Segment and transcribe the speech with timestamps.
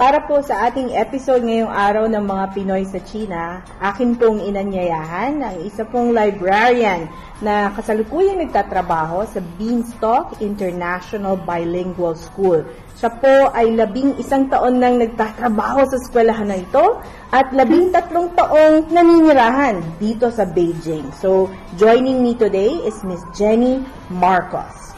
[0.00, 5.44] Para po sa ating episode ngayong araw ng mga Pinoy sa China, akin pong inanyayahan
[5.44, 7.04] ang isa pong librarian
[7.44, 12.64] na kasalukuyang nagtatrabaho sa Beanstalk International Bilingual School.
[12.96, 16.96] Siya po ay labing isang taon nang nagtatrabaho sa eskwelahan na ito
[17.28, 21.12] at labing tatlong taong naninirahan dito sa Beijing.
[21.20, 24.89] So, joining me today is Miss Jenny Marcos.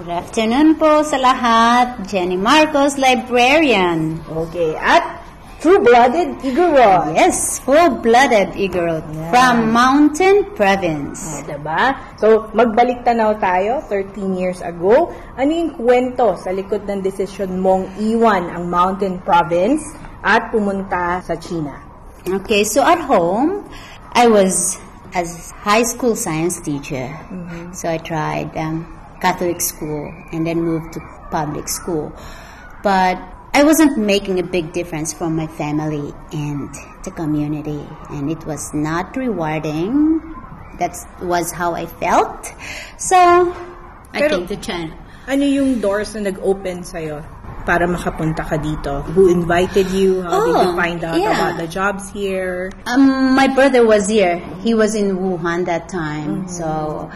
[0.00, 2.08] Good afternoon po sa lahat.
[2.08, 4.16] Jenny Marcos, librarian.
[4.32, 5.04] Okay, at
[5.60, 7.12] true-blooded Igorot.
[7.12, 9.28] Yes, full-blooded Igorot Yeah.
[9.28, 11.20] from Mountain Province.
[11.20, 11.82] Ah, diba?
[12.16, 15.12] So, magbalik tanaw tayo 13 years ago.
[15.36, 19.84] Ano yung kwento sa likod ng desisyon mong iwan ang Mountain Province
[20.24, 21.76] at pumunta sa China?
[22.24, 23.68] Okay, so at home,
[24.16, 24.80] I was
[25.12, 27.12] as high school science teacher.
[27.76, 28.88] So I tried um,
[29.20, 32.12] Catholic school and then moved to public school.
[32.82, 33.20] But
[33.52, 36.70] I wasn't making a big difference for my family and
[37.04, 40.22] the community, and it was not rewarding.
[40.78, 42.48] That was how I felt.
[42.96, 43.16] So
[44.14, 44.94] I Pero- came to China.
[45.28, 47.22] Ano yung doors na nag-open sa'yo
[47.68, 49.04] para makapunta ka dito?
[49.14, 50.22] Who invited you?
[50.24, 51.36] How did you Oh, find out yeah.
[51.36, 52.72] about the jobs here?
[52.88, 54.40] Um, my brother was here.
[54.64, 56.48] He was in Wuhan that time.
[56.48, 57.10] So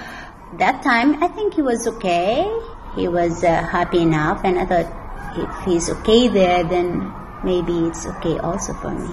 [0.59, 2.47] that time, I think he was okay.
[2.95, 4.89] He was uh, happy enough, and I thought
[5.35, 9.11] if he's okay there, then maybe it's okay also for me.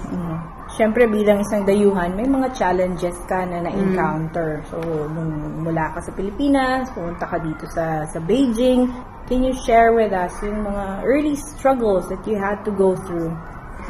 [0.72, 4.64] Siyempre, bilang isang dayuhan, may mga challenges ka na na-encounter.
[4.72, 8.88] So, nung mula ka sa Pilipinas, pumunta ka dito sa, sa Beijing,
[9.28, 13.28] can you share with us yung mga early struggles that you had to go through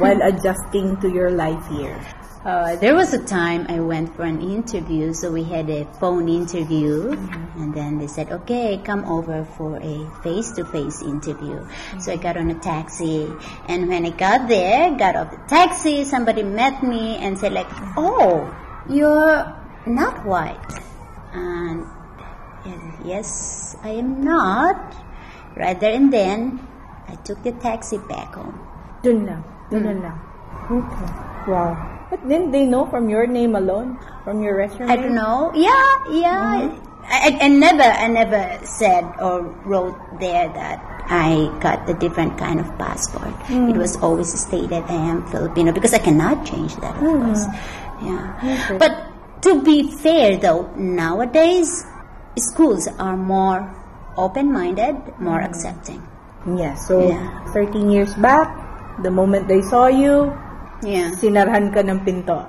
[0.01, 1.95] while adjusting to your life here?
[2.43, 6.27] Uh, there was a time I went for an interview, so we had a phone
[6.27, 7.61] interview, mm-hmm.
[7.61, 11.63] and then they said, "Okay, come over for a face-to-face interview."
[12.03, 13.31] So I got on a taxi,
[13.71, 17.71] and when I got there, got off the taxi, somebody met me and said, "Like,
[17.95, 18.51] oh,
[18.91, 19.47] you're
[19.87, 20.71] not white,"
[21.31, 21.87] and
[22.67, 24.99] and yes, I am not.
[25.55, 26.59] Right there and then,
[27.07, 28.59] I took the taxi back home.
[28.99, 29.43] Dun lang.
[29.47, 29.71] Mm.
[29.71, 30.17] Dun na lang.
[30.67, 31.09] Okay.
[31.47, 32.02] Wow.
[32.13, 33.97] But then they know from your name alone?
[34.23, 35.49] From your restaurant I don't know.
[35.55, 35.81] Yeah,
[36.13, 36.69] yeah.
[36.69, 37.09] Uh-huh.
[37.09, 40.77] I, I, I never, I never said or wrote there that
[41.09, 43.33] I got a different kind of passport.
[43.49, 43.69] Hmm.
[43.69, 47.25] It was always stated I am Filipino because I cannot change that, of hmm.
[47.25, 47.45] course.
[48.05, 48.77] Yeah.
[48.77, 48.93] But
[49.41, 51.83] to be fair, though, nowadays
[52.37, 53.73] schools are more
[54.17, 55.49] open-minded, more hmm.
[55.49, 56.07] accepting.
[56.45, 56.75] Yeah.
[56.75, 57.53] So, Yeah.
[57.53, 58.53] 13 years back,
[59.01, 60.37] the moment they saw you,
[60.83, 61.11] Yeah.
[61.17, 62.43] sinarhan ka ng pinto.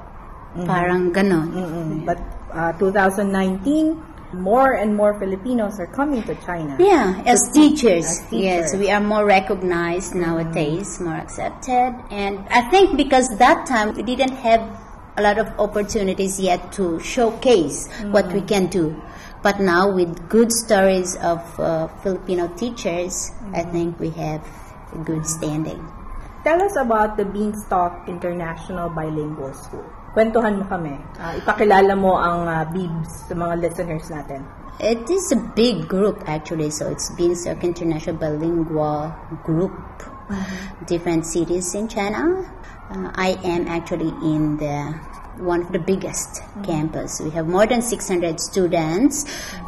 [0.66, 1.50] Parang ganon.
[1.50, 2.06] Mm-mm.
[2.06, 2.18] But
[2.54, 3.98] uh, 2019,
[4.38, 6.76] more and more Filipinos are coming to China.
[6.78, 8.70] Yeah, as teachers, As teachers.
[8.70, 14.02] yes, we are more recognized nowadays, more accepted, and I think because that time we
[14.02, 14.62] didn't have
[15.18, 18.94] a lot of opportunities yet to showcase what we can do.
[19.42, 24.42] But now with good stories of uh, Filipino teachers, I think we have
[24.94, 25.78] a good standing.
[26.44, 29.88] Tell us about the Beanstalk International Bilingual School.
[30.12, 30.92] Kwentuhan mo kami.
[31.16, 34.44] Ah, ipakilala mo ang ah, BIBS sa mga listeners natin.
[34.76, 39.08] It is a big group actually, so it's Beanstalk International Bilingual
[39.40, 39.72] Group.
[40.84, 42.44] Different cities in China.
[42.92, 44.92] Uh, I am actually in the
[45.38, 47.20] one of the biggest campus.
[47.20, 49.24] We have more than 600 students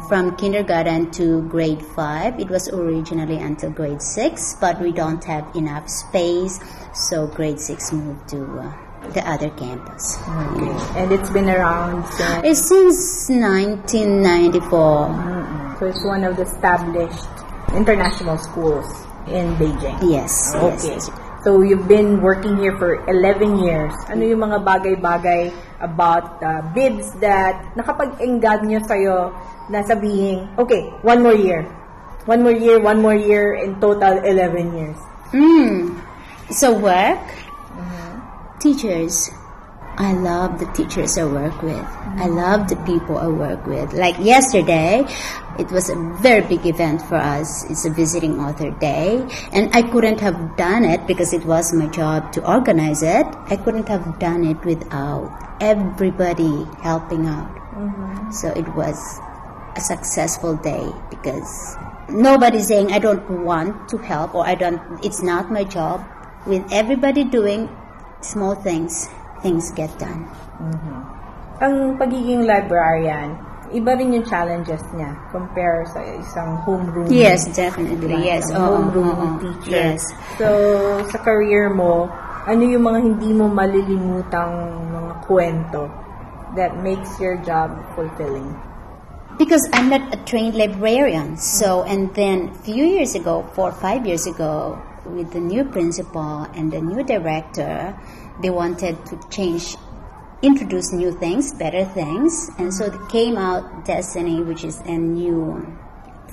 [0.07, 2.39] from kindergarten to grade 5.
[2.39, 6.59] It was originally until grade 6, but we don't have enough space,
[6.93, 10.17] so grade 6 moved to uh, the other campus.
[10.95, 12.43] And it's been around since...
[12.43, 14.69] It's since 1994.
[14.69, 15.79] Mm-mm.
[15.79, 17.27] So it's one of the established
[17.75, 18.85] international schools
[19.27, 19.99] in Beijing.
[20.01, 20.55] Yes.
[20.55, 20.87] Okay.
[20.87, 21.09] yes.
[21.47, 23.95] So you've been working here for 11 years.
[24.11, 29.31] Ano yung mga bagay-bagay about uh, bibs that nakapag-engganyo sa'yo
[29.71, 31.63] na sabihin, okay, one more year.
[32.27, 34.99] One more year, one more year, in total 11 years.
[35.31, 35.95] Mm.
[36.51, 37.23] So work,
[38.59, 39.31] teachers,
[39.97, 41.73] I love the teachers I work with.
[41.73, 42.35] I mm.
[42.35, 43.93] love the people I work with.
[43.93, 45.03] Like yesterday,
[45.57, 47.65] it was a very big event for us.
[47.69, 49.27] It's a visiting author day.
[49.53, 53.25] And I couldn't have done it because it was my job to organize it.
[53.49, 57.49] I couldn't have done it without everybody helping out.
[57.73, 58.31] Mm-hmm.
[58.31, 59.01] So it was
[59.75, 61.75] a successful day because
[62.07, 66.05] nobody's saying I don't want to help or I don't, it's not my job.
[66.45, 67.67] With everybody doing
[68.21, 69.09] small things,
[69.41, 70.25] things get done.
[70.61, 70.97] Mhm.
[71.57, 73.33] Ang pagiging librarian,
[73.73, 77.09] iba rin yung challenges niya compare sa isang homeroom.
[77.11, 78.15] Yes, definitely.
[78.15, 78.23] Diba?
[78.23, 78.45] Yes.
[78.53, 79.97] Oo, homeroom oo, teacher.
[79.97, 80.01] Yes.
[80.39, 80.47] So,
[81.11, 82.07] sa career mo,
[82.47, 84.53] ano yung mga hindi mo malilimutang
[84.87, 85.91] mga kwento
[86.55, 88.47] that makes your job fulfilling?
[89.37, 91.37] Because I'm not a trained librarian.
[91.37, 96.47] So, and then few years ago, four or five years ago, with the new principal
[96.55, 97.93] and the new director,
[98.41, 99.75] they wanted to change,
[100.41, 102.49] introduce new things, better things.
[102.57, 105.77] And so it came out Destiny, which is a new,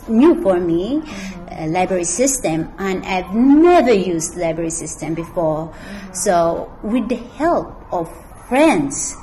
[0.08, 1.02] new for me,
[1.50, 2.72] uh, library system.
[2.78, 5.74] And I've never used library system before.
[6.12, 8.08] So with the help of
[8.48, 9.16] friends,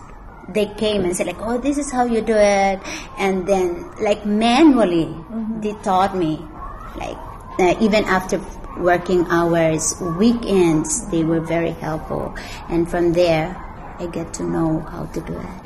[0.50, 2.80] they came and said like, oh, this is how you do it,
[3.18, 5.16] and then like manually
[5.62, 6.40] they taught me,
[6.96, 7.18] like
[7.62, 8.42] uh, even after
[8.78, 12.34] working hours, weekends, they were very helpful,
[12.70, 13.54] and from there
[14.00, 15.62] I get to know how to do it.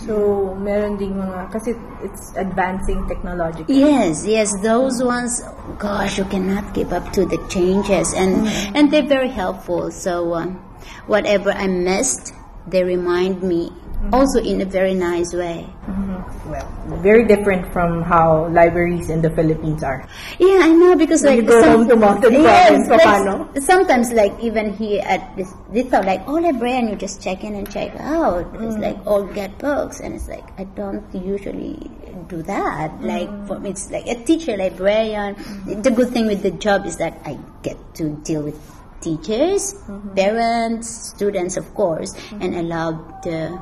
[0.00, 3.64] So, meron ding mga, kasi it's advancing technology.
[3.68, 5.44] Yes, yes, those ones.
[5.76, 9.92] Gosh, you cannot keep up to the changes, and and they're very helpful.
[9.92, 10.56] So, um,
[11.04, 12.32] whatever I missed,
[12.64, 13.72] they remind me.
[13.96, 14.14] Mm-hmm.
[14.14, 15.66] Also, in a very nice way.
[15.88, 16.50] Mm-hmm.
[16.50, 16.68] Well,
[17.00, 20.06] very different from how libraries in the Philippines are.
[20.38, 24.36] Yeah, I know because When like you go home to Mountain Province, like, sometimes like
[24.38, 27.96] even here at this, this thought like oh librarian you just check in and check
[27.98, 28.46] out.
[28.60, 28.84] It's mm.
[28.84, 31.90] like all get books and it's like I don't usually
[32.28, 32.92] do that.
[33.00, 33.08] Mm.
[33.08, 35.34] Like for me it's like a teacher librarian.
[35.36, 35.82] Mm-hmm.
[35.82, 38.60] The good thing with the job is that I get to deal with
[39.00, 39.74] teachers,
[40.14, 43.58] parents, students of course, and I love the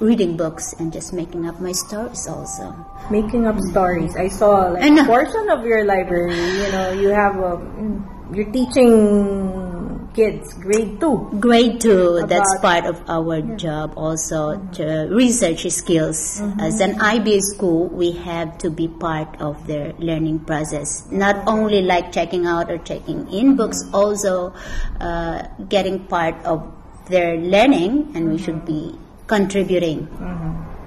[0.00, 2.74] reading books and just making up my stories also.
[3.10, 4.16] Making up stories.
[4.16, 5.02] I saw like know.
[5.02, 10.98] a portion of your library, you know, you have a, mm, you're teaching kids grade
[10.98, 11.36] 2.
[11.40, 16.40] Grade two, that's part of our job also, to research skills.
[16.58, 21.06] As an IB school, we have to be part of their learning process.
[21.12, 24.54] Not only like checking out or checking in books, also
[25.00, 26.64] uh, getting part of
[27.10, 30.08] their learning, and we should be contributing.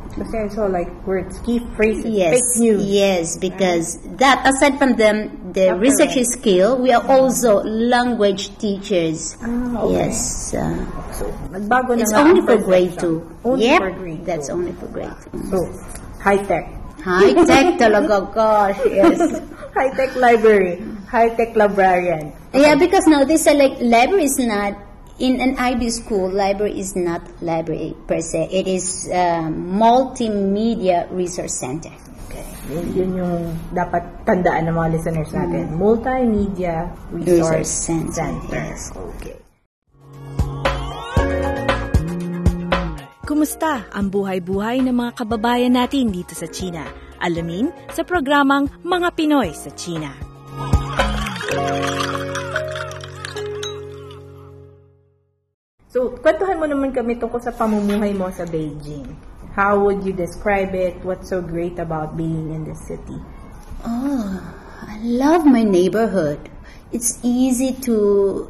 [0.09, 5.77] Kasi I saw like words, key phrases, Yes, yes, because that aside from them, the
[5.77, 9.38] research skill, we are also language teachers.
[9.39, 10.09] Ah, okay.
[10.09, 10.51] Yes.
[10.51, 10.75] Uh,
[11.13, 11.27] So,
[11.94, 13.21] It's only for grade two.
[13.45, 14.53] Only yep, for grade that's two.
[14.59, 15.39] only for grade two.
[15.51, 15.57] So,
[16.19, 16.68] high-tech.
[17.03, 19.19] High tech talaga, gosh, yes.
[19.77, 20.83] high-tech library.
[21.07, 22.33] High-tech librarian.
[22.51, 24.74] yeah, because now this uh, like library is not
[25.19, 26.31] in an IB school.
[26.31, 28.48] Library is not library per se.
[28.51, 31.92] It is uh, multimedia resource center.
[32.27, 32.48] Okay.
[32.71, 33.36] Yun, yun yung
[33.75, 35.75] dapat tandaan ng mga listeners natin.
[35.75, 38.94] Multimedia Resource, Resource Center, yes.
[38.95, 39.38] Okay.
[43.30, 46.82] Kumusta ang buhay-buhay ng mga kababayan natin dito sa China?
[47.22, 50.10] Alamin sa programang Mga Pinoy sa China.
[55.89, 59.10] So, kwentuhan mo naman kami tungkol sa pamumuhay mo sa Beijing.
[59.58, 61.01] How would you describe it?
[61.01, 63.17] What's so great about being in the city?
[63.81, 64.38] Oh,
[64.86, 66.38] I love my neighborhood.
[66.93, 68.46] It's easy to.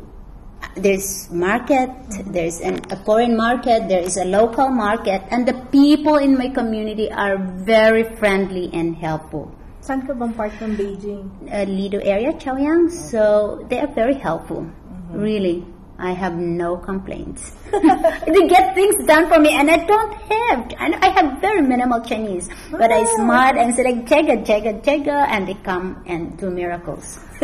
[0.76, 1.88] There's market.
[2.28, 3.88] There's an, a foreign market.
[3.88, 9.00] There is a local market, and the people in my community are very friendly and
[9.00, 9.48] helpful.
[9.80, 11.32] Saan ka bang part ng Beijing?
[11.48, 14.68] A Lido area, Chaoyang, so they are very helpful.
[14.68, 15.16] Mm-hmm.
[15.16, 15.64] Really,
[16.00, 17.52] I have no complaints.
[17.72, 20.72] they get things done for me, and I don't have.
[20.80, 23.16] I have very minimal Chinese, but I ah.
[23.16, 27.20] smart and say like chega, chega, chega, and they come and do miracles.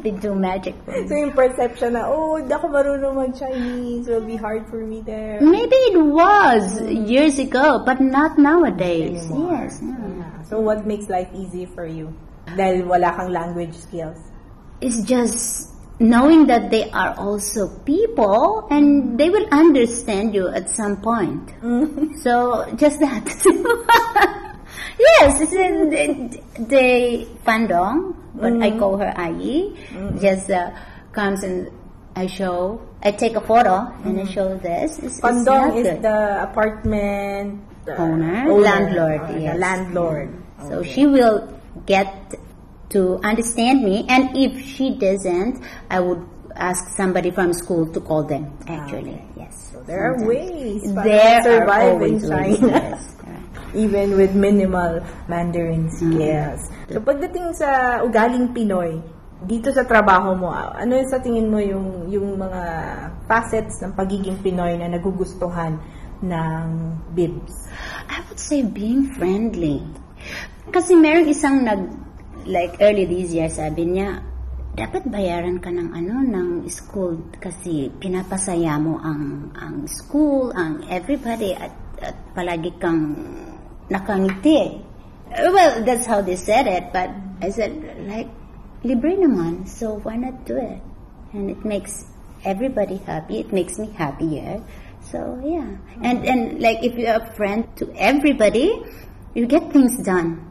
[0.00, 1.08] they do magic for me.
[1.08, 4.06] So, yung perception na, oh, hindi ako marunong mag-Chinese.
[4.06, 5.40] It'll be hard for me there.
[5.40, 9.24] Maybe it was years ago, but not nowadays.
[9.24, 9.64] Anymore.
[9.64, 9.80] Yes.
[9.82, 10.42] Yeah.
[10.52, 12.12] So, what makes life easy for you?
[12.46, 14.20] Dahil wala kang language skills.
[14.80, 21.00] It's just knowing that they are also people and they will understand you at some
[21.00, 21.50] point.
[22.22, 23.24] So just that.
[24.98, 30.70] yes, it's in the, the Fandong, but I call her Ayi, just uh,
[31.12, 31.70] comes and
[32.14, 34.98] I show, I take a photo and I show this.
[34.98, 38.52] It's, Pandong is the apartment uh, Owner?
[38.52, 39.58] Landlord, the yes.
[39.58, 40.42] landlord.
[40.68, 42.34] So she will get
[42.90, 46.24] to understand me, and if she doesn't, I would
[46.58, 48.50] ask somebody from school to call them.
[48.66, 49.70] Actually, yes.
[49.72, 52.60] So there are ways There survive are in always ways.
[52.60, 53.14] Yes.
[53.74, 56.16] Even with minimal Mandarin skills.
[56.16, 56.24] Mm-hmm.
[56.24, 56.60] skills.
[56.88, 58.98] So pagdating sa ugaling Pinoy,
[59.44, 62.62] dito sa trabaho mo, ano yung sa tingin mo yung yung mga
[63.30, 65.78] facets ng pagiging Pinoy na nagugustuhan
[66.24, 66.66] ng
[67.14, 67.70] Bibs?
[68.10, 69.84] I would say being friendly.
[70.74, 72.07] Kasi meron isang nag,
[72.46, 74.22] like early this year, sabi niya,
[74.78, 81.56] dapat bayaran ka ng ano, ng school kasi pinapasaya mo ang, ang school, ang everybody
[81.56, 83.16] at, at palagi kang
[83.90, 84.84] nakangiti.
[85.28, 87.10] Well, that's how they said it, but
[87.42, 87.74] I said,
[88.06, 88.30] like,
[88.84, 90.80] libre naman, so why not do it?
[91.34, 92.06] And it makes
[92.44, 93.40] everybody happy.
[93.40, 94.62] It makes me happier.
[95.08, 98.74] So yeah, and and like if you're a friend to everybody,
[99.34, 100.44] you get things done.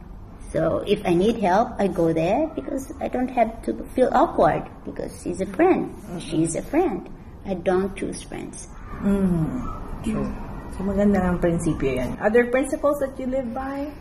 [0.48, 4.64] So if I need help, I go there because I don't have to feel awkward
[4.84, 5.92] because she's a friend.
[5.92, 6.18] Mm-hmm.
[6.18, 7.08] She's a friend.
[7.44, 8.68] I don't choose friends.
[9.04, 10.08] Mm-hmm.
[10.08, 10.32] True.
[10.72, 12.16] So maganda ng prinsipyo yan.
[12.24, 13.92] Other principles that you live by?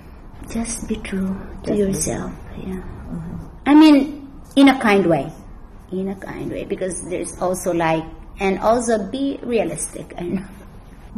[0.47, 1.35] Just be true
[1.67, 2.31] to Just yourself.
[2.55, 2.79] Yeah.
[2.79, 3.35] Mm-hmm.
[3.67, 5.27] I mean, in a kind way.
[5.91, 8.03] In a kind way because there's also like
[8.39, 10.15] and also be realistic.
[10.15, 10.47] I know.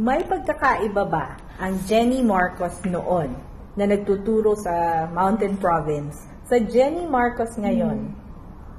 [0.00, 6.16] May pagkakaiba ba ang Jenny Marcos noon na nagtuturo sa Mountain Province
[6.50, 8.10] sa Jenny Marcos ngayon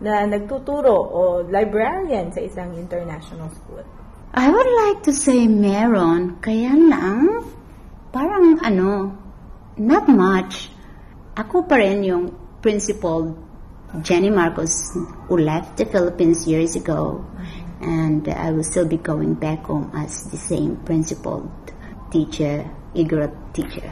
[0.03, 3.85] na nagtuturo o librarian sa isang international school?
[4.35, 7.47] I would like to say meron, kaya lang,
[8.11, 9.15] parang ano,
[9.79, 10.71] not much.
[11.35, 13.35] Ako pa rin yung principal
[14.03, 14.95] Jenny Marcos
[15.27, 17.23] who left the Philippines years ago
[17.81, 21.51] and I will still be going back home as the same principal
[22.11, 23.91] teacher, Igorot teacher.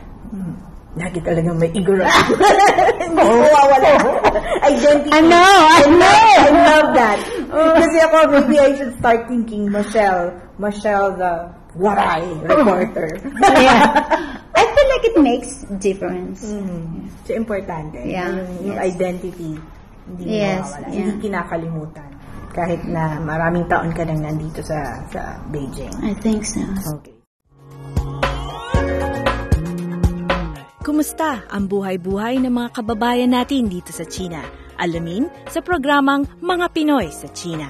[1.00, 2.12] Lagi talagang may ignorant.
[3.00, 3.90] Hindi ko mawawala.
[4.70, 5.10] Identity.
[5.16, 6.22] I know, I know.
[6.36, 7.20] I love that.
[7.50, 10.36] Kasi ako, maybe I should start thinking Michelle.
[10.60, 11.48] Michelle the
[11.80, 13.08] waray reporter.
[13.64, 13.96] yeah.
[14.52, 16.44] I feel like it makes difference.
[16.44, 17.08] Mm.
[17.24, 18.04] So, importante.
[18.04, 18.84] Yeah, Yung, yung yes.
[18.92, 19.52] identity,
[20.04, 20.86] hindi mo Yes, mawawala.
[20.92, 20.98] yeah.
[21.08, 22.10] Hindi kinakalimutan.
[22.50, 25.94] Kahit na maraming taon ka nang nandito sa sa Beijing.
[26.04, 26.60] I think so.
[27.00, 27.14] Okay.
[30.80, 34.40] Kumusta ang buhay-buhay ng mga kababayan natin dito sa China?
[34.80, 37.68] Alamin sa programang Mga Pinoy sa China.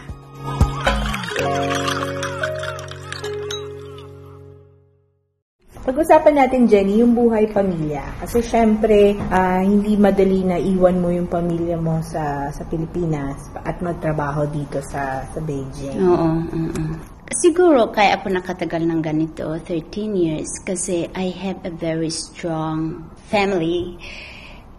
[5.89, 8.21] Pag-usapan natin, Jenny, yung buhay pamilya.
[8.21, 13.81] Kasi syempre, ah, hindi madali na iwan mo yung pamilya mo sa sa Pilipinas at
[13.81, 15.97] magtrabaho dito sa sa Beijing.
[15.97, 16.83] Oo, oo.
[17.29, 24.01] Siguro kaya ako nakatagal ng ganito, 13 years, kasi I have a very strong family.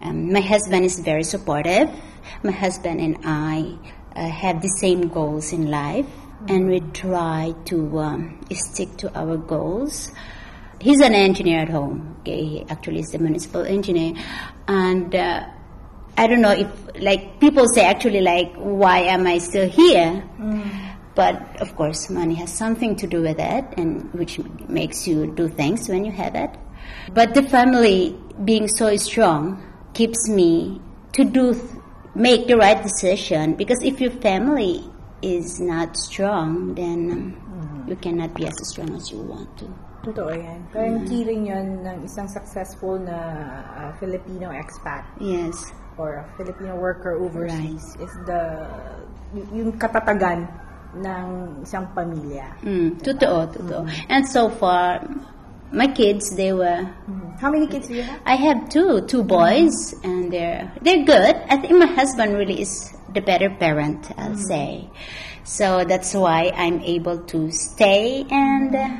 [0.02, 1.86] Um, my husband is very supportive.
[2.42, 3.78] My husband and I
[4.18, 6.10] uh, have the same goals in life,
[6.50, 10.10] and we try to um, stick to our goals.
[10.82, 12.18] He's an engineer at home.
[12.26, 14.18] Okay, he actually is a municipal engineer,
[14.66, 15.46] and uh,
[16.18, 16.66] I don't know if
[16.98, 20.26] like people say actually like why am I still here?
[21.14, 24.38] But of course, money has something to do with it, and which
[24.68, 26.50] makes you do things when you have it.
[27.12, 28.14] But the family
[28.44, 29.58] being so strong
[29.92, 30.80] keeps me
[31.12, 31.64] to do th-
[32.14, 34.86] make the right decision because if your family
[35.22, 39.66] is not strong, then um, you cannot be as strong as you want to.
[40.00, 40.64] Totoo yan.
[40.72, 43.18] Parang key rin yun ng isang successful na
[43.76, 45.58] ah, Filipino expat Yes.
[46.00, 48.64] or a Filipino worker overseas is the
[49.36, 50.48] y- yung katatagan
[50.96, 52.50] ng isang pamilya.
[52.62, 53.86] Mm, totoo, totoo.
[54.08, 55.06] And so far,
[55.72, 56.90] my kids, they were
[57.40, 58.20] How many kids do you have?
[58.26, 59.72] I have two, two boys,
[60.04, 61.40] and they're they're good.
[61.48, 64.90] I think my husband really is the better parent, I'll say.
[65.44, 68.92] So that's why I'm able to stay and uh,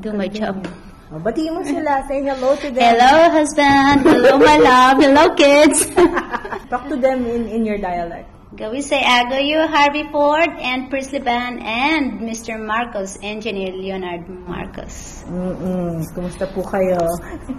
[0.00, 0.64] do my job.
[1.12, 2.00] Oh, batiin mo sila.
[2.08, 2.82] Say hello to them.
[2.82, 4.08] Hello, husband.
[4.08, 5.04] Hello, my love.
[5.04, 5.86] Hello, kids.
[6.72, 8.26] Talk to them in, in your dialect.
[8.56, 12.56] Gawi say ago you, Harvey Ford, and Prisley Ban, and Mr.
[12.56, 15.24] Marcos, Engineer Leonard Marcos.
[15.28, 16.00] Mm-mm.
[16.16, 17.04] Kumusta po kayo?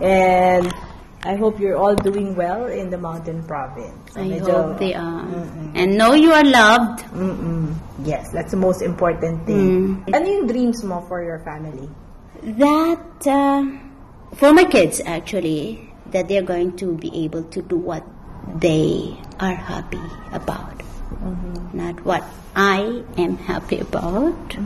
[0.01, 0.73] And
[1.21, 4.09] I hope you're all doing well in the mountain province.
[4.09, 5.21] So, I medyo- hope they are.
[5.77, 7.05] And know you are loved.
[7.13, 7.77] Mm-mm.
[8.01, 10.01] Yes, that's the most important thing.
[10.09, 11.89] Ano yung dreams mo for your family?
[12.43, 13.65] that uh,
[14.37, 18.05] for my kids actually that they're going to be able to do what
[18.61, 19.99] they are happy
[20.31, 20.79] about
[21.73, 22.23] not what
[22.55, 24.57] I am happy about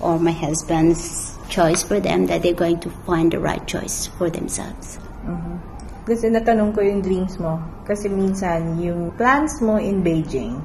[0.00, 4.28] or my husband's choice for them, that they're going to find the right choice for
[4.28, 4.98] themselves.
[6.04, 7.56] Kasi natanong ko yung dreams mo.
[7.88, 10.60] Kasi minsan, yung plans mo in Beijing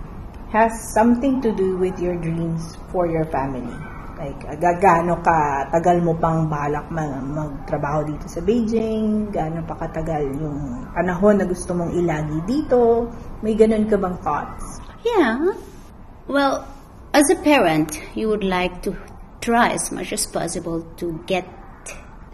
[0.52, 3.76] has something to do with your dreams for your family.
[4.20, 10.28] Like, gagano ka, tagal mo pang balak mag, magtrabaho dito sa Beijing, gaano pa katagal
[10.36, 13.08] yung panahon na gusto mong ilagi dito,
[13.40, 14.79] may ganun ka bang thoughts?
[15.06, 15.54] Yeah.
[16.28, 16.68] Well,
[17.14, 18.96] as a parent, you would like to
[19.42, 21.48] try as much as possible to get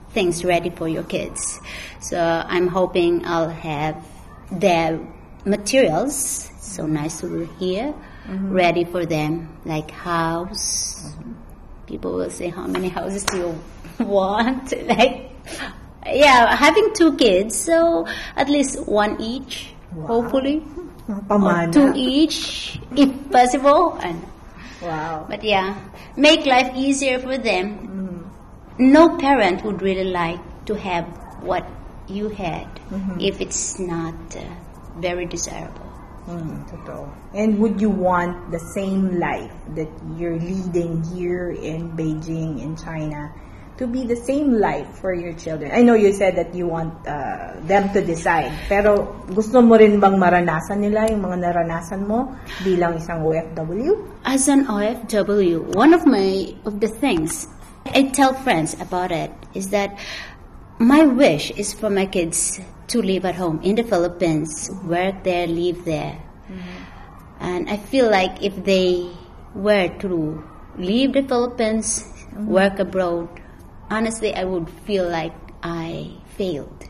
[0.10, 1.60] things ready for your kids.
[2.00, 4.04] So I'm hoping I'll have
[4.52, 5.06] the
[5.46, 6.94] materials, so mm-hmm.
[6.94, 8.52] nice over here, mm-hmm.
[8.52, 11.04] ready for them, like house.
[11.06, 11.34] Mm-hmm.
[11.86, 13.60] People will say, how many houses do you
[14.06, 14.74] want?
[14.88, 15.32] like,
[16.06, 20.64] yeah, having two kids, so at least one each, hopefully.
[21.72, 23.94] Two each, if possible.
[24.02, 24.22] And,
[24.82, 25.26] Wow.
[25.30, 25.76] but yeah,
[26.18, 28.30] make life easier for them.
[28.78, 31.06] No parent would really like to have
[31.42, 31.66] what
[32.08, 32.68] you had
[33.20, 34.44] if it's not uh,
[35.00, 35.82] very desirable.
[36.28, 37.08] Mm, totoo.
[37.34, 43.32] And would you want the same life that you're leading here in Beijing, in China,
[43.78, 45.72] to be the same life for your children?
[45.74, 50.00] I know you said that you want uh, them to decide, pero gusto mo rin
[50.00, 52.32] bang maranasan nila yung mga naranasan mo
[52.64, 54.24] bilang isang OFW?
[54.24, 57.48] As an OFW, one of my of the things
[57.86, 59.94] I tell friends about it is that
[60.80, 65.48] my wish is for my kids to live at home in the Philippines, work there,
[65.48, 66.20] live there.
[67.40, 69.10] And I feel like if they
[69.54, 70.44] were to
[70.78, 72.06] leave the Philippines,
[72.36, 73.30] work abroad,
[73.90, 76.86] honestly, I would feel like I failed.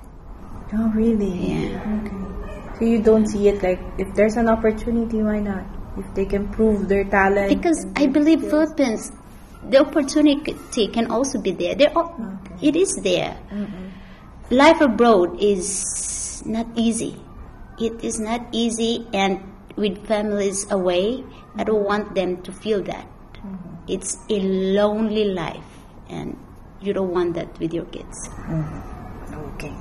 [0.74, 1.54] Oh, really?
[1.54, 2.02] Yeah.
[2.04, 2.80] Okay.
[2.80, 5.64] So you don't see it like, if there's an opportunity, why not?
[5.98, 7.50] If they can prove their talent.
[7.50, 8.52] Because I believe skills.
[8.52, 9.12] Philippines,
[9.70, 11.76] the opportunity can also be there.
[11.76, 13.38] There, are, it is there.
[14.50, 17.22] Life abroad is not easy.
[17.80, 19.40] It is not easy, and
[19.76, 21.24] with families away,
[21.56, 23.08] I don't want them to feel that.
[23.38, 23.76] Mm-hmm.
[23.88, 25.66] It's a lonely life,
[26.10, 26.38] and
[26.86, 28.30] you don't want that with your kids.
[29.56, 29.74] Okay.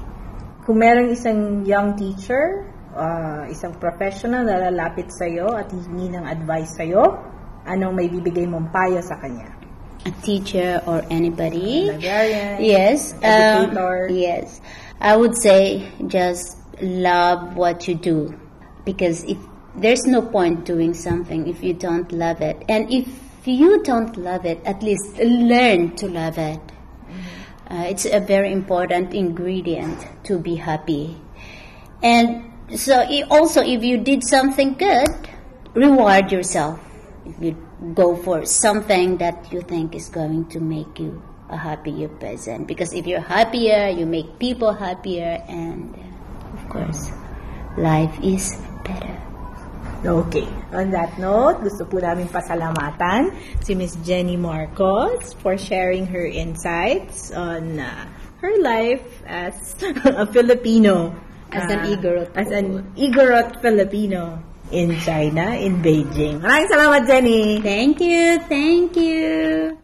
[0.64, 6.72] Kung merong isang young teacher, uh, isang professional na lalapit sa'yo at hihingi ng advice
[6.80, 7.04] sa'yo,
[7.68, 9.52] anong may bibigay mong payo sa kanya?
[10.08, 11.92] A teacher or anybody.
[11.92, 12.60] Librarian?
[12.60, 13.12] Yes.
[13.20, 13.72] um,
[14.12, 14.60] yes.
[15.00, 18.32] I would say just love what you do
[18.84, 19.40] because if
[19.76, 22.62] there's no point doing something if you don't love it.
[22.68, 23.08] And if
[23.44, 26.60] you don't love it, at least learn to love it.
[27.74, 31.16] Uh, it's a very important ingredient to be happy.
[32.04, 35.10] And so i- also if you did something good,
[35.74, 36.78] reward yourself.
[37.26, 37.56] If you
[37.94, 42.62] go for something that you think is going to make you a happier person.
[42.62, 45.98] Because if you're happier, you make people happier and
[46.54, 47.10] of course,
[47.76, 49.18] life is better.
[50.04, 50.44] Okay.
[50.76, 53.32] On that note, gusto po namin pasalamatan
[53.64, 58.04] si Miss Jenny Marcos for sharing her insights on uh,
[58.44, 59.56] her life as
[60.04, 61.16] a Filipino.
[61.48, 66.42] As an uh, Igorot As an Igorot Filipino in China, in Beijing.
[66.44, 67.62] Maraming salamat, Jenny!
[67.64, 69.83] Thank you, thank you.